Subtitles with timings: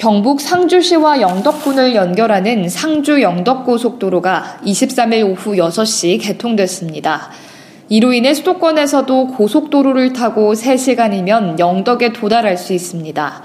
[0.00, 7.28] 경북 상주시와 영덕군을 연결하는 상주 영덕고속도로가 23일 오후 6시 개통됐습니다.
[7.90, 13.42] 이로 인해 수도권에서도 고속도로를 타고 3시간이면 영덕에 도달할 수 있습니다.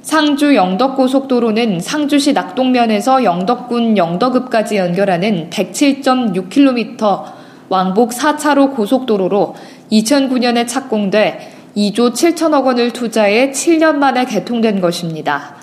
[0.00, 7.24] 상주 영덕고속도로는 상주시 낙동면에서 영덕군 영덕읍까지 연결하는 107.6km
[7.68, 9.54] 왕복 4차로 고속도로로
[9.92, 15.57] 2009년에 착공돼 2조 7천억 원을 투자해 7년 만에 개통된 것입니다.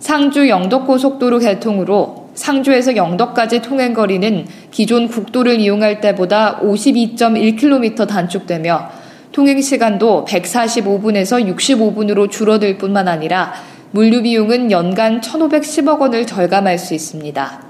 [0.00, 8.90] 상주 영덕고속도로 개통으로 상주에서 영덕까지 통행 거리는 기존 국도를 이용할 때보다 52.1km 단축되며
[9.32, 13.52] 통행 시간도 145분에서 65분으로 줄어들 뿐만 아니라
[13.90, 17.62] 물류 비용은 연간 1,510억 원을 절감할 수 있습니다.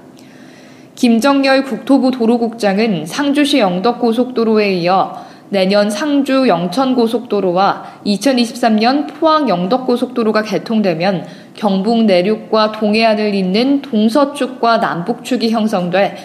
[0.95, 12.71] 김정열 국토부 도로국장은 상주시 영덕고속도로에 이어 내년 상주 영천고속도로와 2023년 포항 영덕고속도로가 개통되면 경북 내륙과
[12.73, 16.17] 동해안을 잇는 동서축과 남북축이 형성돼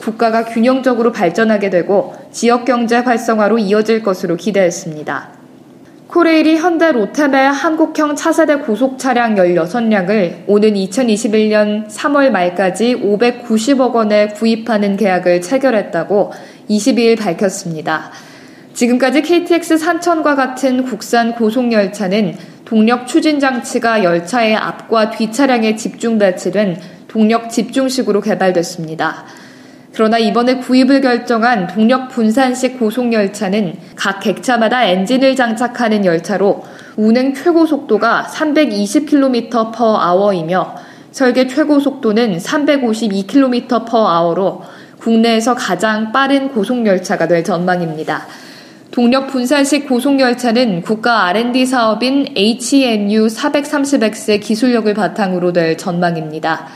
[0.00, 5.40] 국가가 균형적으로 발전하게 되고 지역 경제 활성화로 이어질 것으로 기대했습니다.
[6.08, 14.96] 코레일이 현대 롯데메 한국형 차세대 고속 차량 16량을 오는 2021년 3월 말까지 590억 원에 구입하는
[14.96, 16.32] 계약을 체결했다고
[16.68, 18.10] 22일 밝혔습니다.
[18.74, 26.78] 지금까지 KTX 산천과 같은 국산 고속열차는 동력 추진 장치가 열차의 앞과 뒷 차량에 집중 배치된
[27.08, 29.24] 동력 집중식으로 개발됐습니다.
[29.92, 36.62] 그러나 이번에 구입을 결정한 동력 분산식 고속열차는 각 객차마다 엔진을 장착하는 열차로
[36.96, 40.74] 운행 최고 속도가 320km/h이며
[41.10, 44.60] 설계 최고 속도는 352km/h로
[45.00, 48.28] 국내에서 가장 빠른 고속열차가 될 전망입니다.
[48.90, 56.66] 동력 분산식 고속열차는 국가 R&D 사업인 HMU 430X의 기술력을 바탕으로 될 전망입니다.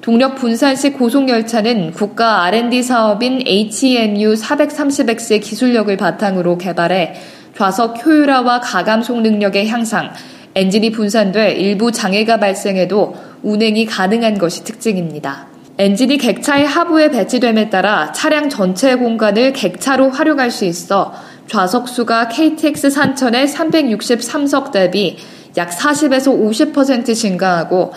[0.00, 7.14] 동력 분산식 고속열차는 국가 R&D 사업인 HMU 430X의 기술력을 바탕으로 개발해
[7.56, 10.12] 좌석 효율화와 가감속 능력의 향상,
[10.56, 13.14] 엔진이 분산돼 일부 장애가 발생해도
[13.44, 15.46] 운행이 가능한 것이 특징입니다.
[15.78, 21.14] 엔진이 객차의 하부에 배치됨에 따라 차량 전체 공간을 객차로 활용할 수 있어
[21.48, 25.16] 좌석수가 KTX 산천의 363석 대비
[25.56, 27.92] 약 40에서 50% 증가하고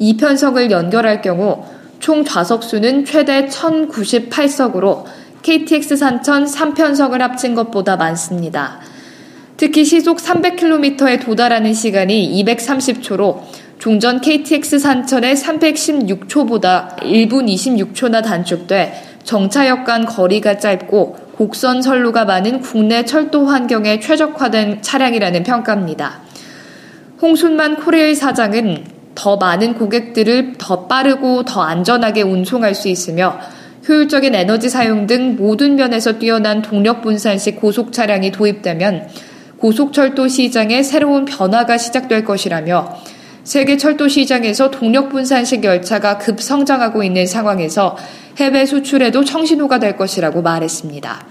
[0.00, 1.64] 2편석을 연결할 경우
[1.98, 5.04] 총 좌석수는 최대 1098석으로
[5.42, 8.80] KTX 산천 3편석을 합친 것보다 많습니다.
[9.56, 13.40] 특히 시속 300km에 도달하는 시간이 230초로
[13.78, 23.04] 종전 KTX 산천의 316초보다 1분 26초나 단축돼 정차역 간 거리가 짧고 곡선 선로가 많은 국내
[23.04, 26.20] 철도 환경에 최적화된 차량이라는 평가입니다.
[27.20, 33.38] 홍순만 코레일 사장은 더 많은 고객들을 더 빠르고 더 안전하게 운송할 수 있으며
[33.88, 39.08] 효율적인 에너지 사용 등 모든 면에서 뛰어난 동력 분산식 고속 차량이 도입되면
[39.58, 42.96] 고속철도 시장에 새로운 변화가 시작될 것이라며
[43.44, 47.96] 세계 철도 시장에서 동력 분산식 열차가 급성장하고 있는 상황에서
[48.36, 51.26] 해외 수출에도 청신호가 될 것이라고 말했습니다.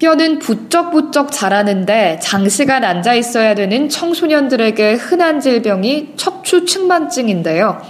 [0.00, 7.80] 뼈는 부쩍부쩍 자라는데 장시간 앉아 있어야 되는 청소년들에게 흔한 질병이 척추 측만증인데요.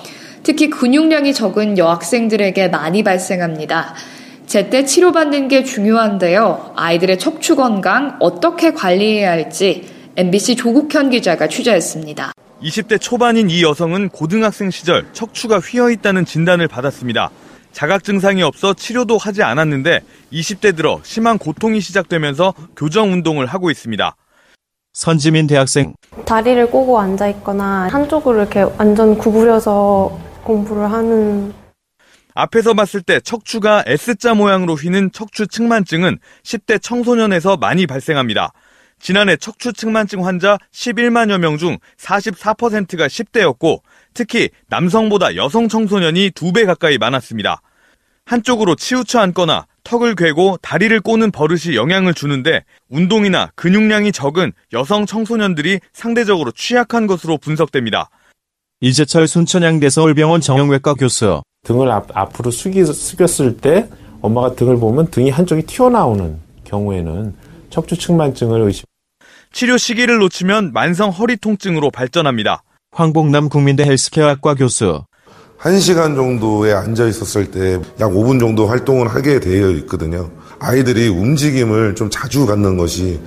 [0.42, 3.94] 특히 근육량이 적은 여학생들에게 많이 발생합니다.
[4.46, 6.72] 제때 치료받는 게 중요한데요.
[6.76, 12.32] 아이들의 척추 건강 어떻게 관리해야 할지 MBC 조국현 기자가 취재했습니다.
[12.62, 17.30] 20대 초반인 이 여성은 고등학생 시절 척추가 휘어 있다는 진단을 받았습니다.
[17.72, 20.00] 자각 증상이 없어 치료도 하지 않았는데
[20.32, 24.14] 20대 들어 심한 고통이 시작되면서 교정 운동을 하고 있습니다.
[24.92, 25.94] 선지민 대학생
[26.26, 31.54] 다리를 꼬고 앉아 있거나 한쪽으로 이렇게 완전 구부려서 공부를 하는
[32.34, 38.52] 앞에서 봤을 때 척추가 S자 모양으로 휘는 척추 측만증은 10대 청소년에서 많이 발생합니다.
[39.02, 43.81] 지난해 척추 측만증 환자 11만여 명 중 44%가 10대였고
[44.14, 47.60] 특히 남성보다 여성 청소년이 2배 가까이 많았습니다.
[48.25, 55.81] 한쪽으로 치우쳐 앉거나 턱을 괴고 다리를 꼬는 버릇이 영향을 주는데 운동이나 근육량이 적은 여성 청소년들이
[55.93, 58.08] 상대적으로 취약한 것으로 분석됩니다.
[58.81, 63.88] 이재철 순천향대 서울병원 정형외과 교수 등을 앞, 앞으로 숙이, 숙였을 때
[64.20, 67.34] 엄마가 등을 보면 등이 한쪽이 튀어나오는 경우에는
[67.70, 68.84] 척추 측만증을 의심.
[69.52, 72.62] 치료 시기를 놓치면 만성 허리 통증으로 발전합니다.
[72.93, 75.04] 황복남 국민대 헬스케어학과 교수.
[75.60, 80.31] 1시간 정도에 앉아 있었을 때 약 5분 정도 활동을 하게 되어 있거든요.
[80.58, 83.20] 아이들이 움직임을 좀 자주 갖는 것이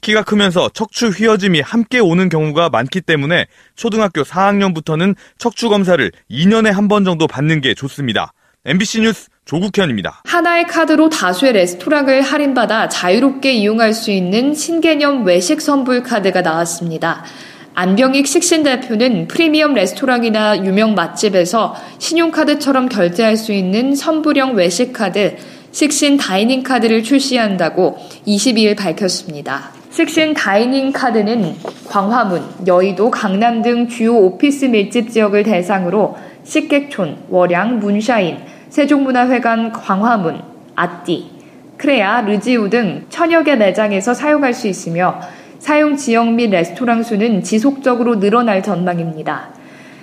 [0.00, 6.88] 키가 크면서 척추 휘어짐이 함께 오는 경우가 많기 때문에 초등학교 4학년부터는 척추 검사를 2년에 한
[6.88, 8.32] 번 정도 받는 게 좋습니다.
[8.68, 10.20] MBC 뉴스 조국현입니다.
[10.26, 17.24] 하나의 카드로 다수의 레스토랑을 할인받아 자유롭게 이용할 수 있는 신개념 외식 선불 카드가 나왔습니다.
[17.72, 25.38] 안병익 식신 대표는 프리미엄 레스토랑이나 유명 맛집에서 신용카드처럼 결제할 수 있는 선불형 외식 카드,
[25.72, 29.70] 식신 dining 카드를 출시한다고 22일 밝혔습니다.
[29.90, 31.56] 식신 dining 카드는
[31.88, 38.38] 광화문, 여의도, 강남 등 주요 오피스 밀집 지역을 대상으로 식객촌, 월향, 문샤인,
[38.70, 40.42] 세종문화회관 광화문,
[40.74, 41.30] 아띠,
[41.76, 45.20] 크레아, 르지우 등 천여 개 매장에서 사용할 수 있으며
[45.58, 49.50] 사용 지역 및 레스토랑 수는 지속적으로 늘어날 전망입니다.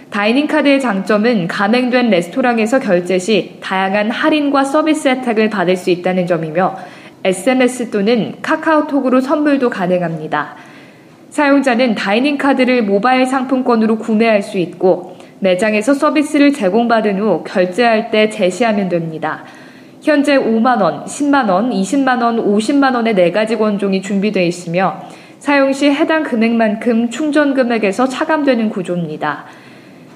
[0.10, 6.78] dining 카드의 장점은 가맹된 레스토랑에서 결제 시 다양한 할인과 서비스 혜택을 받을 수 있다는 점이며
[7.24, 10.56] SMS 또는 카카오톡으로 선물도 가능합니다.
[11.32, 18.90] 사용자는 다이닝 카드를 모바일 상품권으로 구매할 수 있고 매장에서 서비스를 제공받은 후 결제할 때 제시하면
[18.90, 19.44] 됩니다.
[20.02, 25.02] 현재 5만원, 10만원, 20만원, 50만원의 4가지 권종이 준비되어 있으며
[25.40, 29.46] 사용 시 해당 금액만큼 충전 금액에서 차감되는 구조입니다.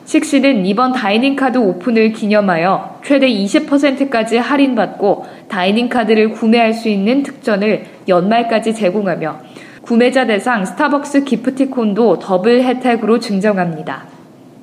[0.06, 7.86] 식시는 이번 다이닝 카드 오픈을 기념하여 최대 20%까지 할인받고 다이닝 카드를 구매할 수 있는 특전을
[8.08, 9.40] 연말까지 제공하며
[9.84, 14.19] 구매자 대상 스타벅스 기프티콘도 더블 혜택으로 증정합니다.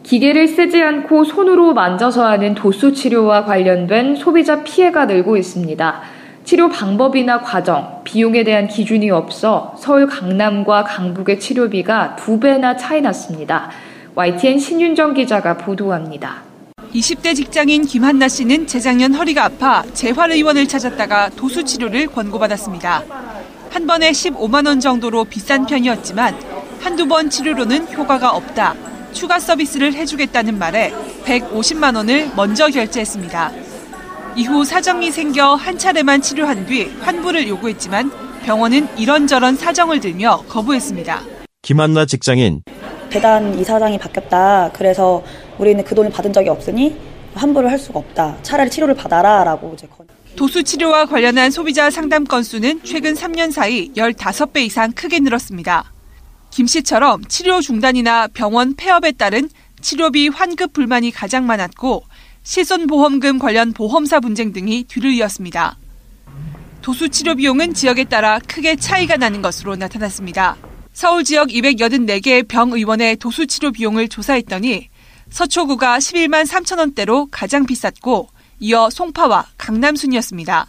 [0.06, 6.00] 기계를 쓰지 않고 손으로 만져서 하는 도수 치료와 관련된 소비자 피해가 늘고 있습니다.
[6.44, 13.68] 치료 방법이나 과정, 비용에 대한 기준이 없어 서울 강남과 강북의 치료비가 두 배나 차이 났습니다.
[14.14, 16.44] YTN 신윤정 기자가 보도합니다.
[16.94, 23.02] 20대 직장인 김한나 씨는 재작년 허리가 아파 재활의원을 찾았다가 도수 치료를 권고받았습니다.
[23.70, 26.36] 한 번에 15만 원 정도로 비싼 편이었지만
[26.80, 28.95] 한두 번 치료로는 효과가 없다.
[29.16, 30.92] 추가 서비스를 해주겠다는 말에
[31.24, 33.50] 150만 원을 먼저 결제했습니다.
[34.36, 38.10] 이후 사정이 생겨 한 차례만 치료한 뒤 환불을 요구했지만
[38.44, 41.22] 병원은 이런저런 사정을 들며 거부했습니다.
[41.62, 42.60] 김한나 직장인
[43.10, 44.70] 재단 이사장이 바뀌었다.
[44.74, 45.24] 그래서
[45.56, 47.00] 우리는 그 돈을 받은 적이 없으니
[47.34, 48.36] 환불을 할 수가 없다.
[48.42, 50.06] 차라리 치료를 받아라라고 이제 건.
[50.36, 55.95] 도수 치료와 관련한 소비자 상담 건수는 최근 3년 사이 15배 이상 크게 늘었습니다.
[56.50, 59.48] 김 씨처럼 치료 중단이나 병원 폐업에 따른
[59.80, 62.04] 치료비 환급 불만이 가장 많았고
[62.42, 65.78] 실손보험금 관련 보험사 분쟁 등이 뒤를 이었습니다.
[66.80, 70.56] 도수 치료 비용은 지역에 따라 크게 차이가 나는 것으로 나타났습니다.
[70.92, 74.88] 서울 지역 284개의 병의원의 도수 치료 비용을 조사했더니
[75.30, 78.28] 서초구가 11만 3천 원대로 가장 비쌌고
[78.60, 80.68] 이어 송파와 강남 순이었습니다.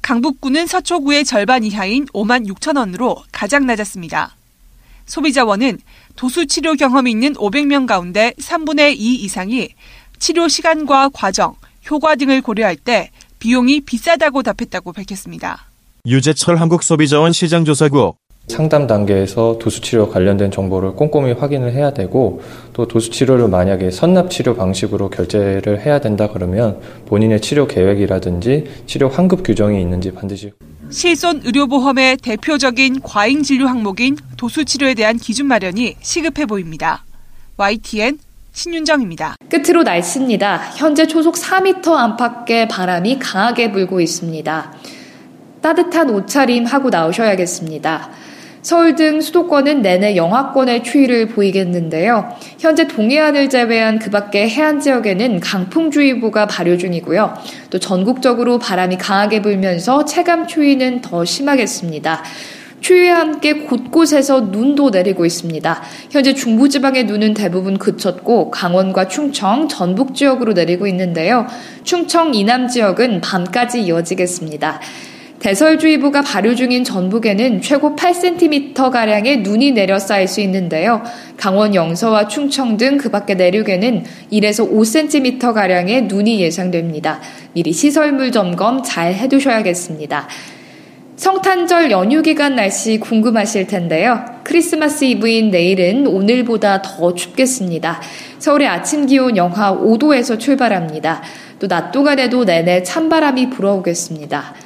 [0.00, 4.36] 강북구는 서초구의 절반 이하인 5만 6천 원으로 가장 낮았습니다.
[5.06, 5.78] 소비자원은
[6.16, 9.68] 도수 치료 경험이 있는 500명 가운데 3분의 2 이상이
[10.18, 11.56] 치료 시간과 과정,
[11.90, 15.66] 효과 등을 고려할 때 비용이 비싸다고 답했다고 밝혔습니다.
[16.06, 18.16] 유재철 한국소비자원 시장조사국
[18.48, 25.80] 상담 단계에서 도수치료 관련된 정보를 꼼꼼히 확인을 해야 되고 또 도수치료를 만약에 선납치료 방식으로 결제를
[25.80, 30.52] 해야 된다 그러면 본인의 치료 계획이라든지 치료 환급 규정이 있는지 반드시
[30.90, 37.04] 실손 의료보험의 대표적인 과잉 진료 항목인 도수치료에 대한 기준 마련이 시급해 보입니다.
[37.56, 38.18] YTN
[38.52, 39.36] 신윤정입니다.
[39.48, 40.58] 끝으로 날씨입니다.
[40.76, 44.72] 현재 초속 4m 안팎의 바람이 강하게 불고 있습니다.
[45.62, 48.10] 따뜻한 옷차림 하고 나오셔야겠습니다.
[48.62, 52.34] 서울 등 수도권은 내내 영하권의 추위를 보이겠는데요.
[52.60, 57.34] 현재 동해안을 제외한 그 밖의 해안 지역에는 강풍주의보가 발효 중이고요.
[57.70, 62.22] 또 전국적으로 바람이 강하게 불면서 체감 추위는 더 심하겠습니다.
[62.80, 65.82] 추위와 함께 곳곳에서 눈도 내리고 있습니다.
[66.10, 71.46] 현재 중부지방의 눈은 대부분 그쳤고 강원과 충청, 전북 지역으로 내리고 있는데요.
[71.84, 74.80] 충청 이남 지역은 밤까지 이어지겠습니다.
[75.42, 81.02] 대설주의보가 발효 중인 전북에는 최고 8cm가량의 눈이 내려 쌓일 수 있는데요.
[81.36, 87.20] 강원 영서와 충청 등 그 밖의 내륙에는 1에서 5cm가량의 눈이 예상됩니다.
[87.54, 90.28] 미리 시설물 점검 잘 해두셔야겠습니다.
[91.16, 94.24] 성탄절 연휴 기간 날씨 궁금하실 텐데요.
[94.44, 98.00] 크리스마스 이브인 내일은 오늘보다 더 춥겠습니다.
[98.38, 101.22] 서울의 아침 기온 영하 5도에서 출발합니다.
[101.58, 104.61] 또 낮 동안에도 내내 찬바람이 불어오겠습니다.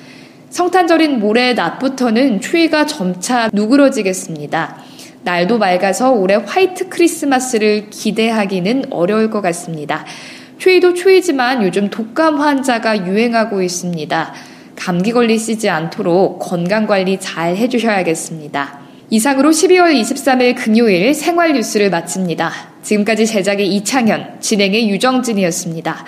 [0.56, 4.78] 성탄절인 모레 낮부터는 추위가 점차 누그러지겠습니다.
[5.22, 10.06] 날도 맑아서 올해 화이트 크리스마스를 기대하기는 어려울 것 같습니다.
[10.56, 14.32] 추위도 추위지만 요즘 독감 환자가 유행하고 있습니다.
[14.76, 18.80] 감기 걸리시지 않도록 건강 관리 잘 해주셔야겠습니다.
[19.10, 22.50] 이상으로 12월 23일 금요일 생활 뉴스를 마칩니다.
[22.80, 26.06] 지금까지 제작의 이창현, 진행의 유정진이었습니다.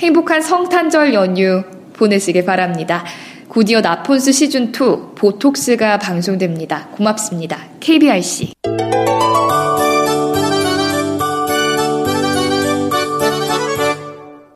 [0.00, 3.06] 행복한 성탄절 연휴 보내시길 바랍니다.
[3.56, 6.88] 곧이어 나폰스 시즌2 보톡스가 방송됩니다.
[6.88, 7.56] 고맙습니다.
[7.80, 8.52] KBRC.